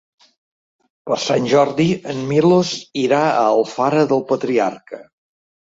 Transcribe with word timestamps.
Per 1.09 1.17
Sant 1.25 1.45
Jordi 1.51 1.87
en 2.15 2.23
Milos 2.31 2.73
irà 3.05 3.23
a 3.35 3.47
Alfara 3.53 4.07
del 4.15 4.29
Patriarca. 4.33 5.05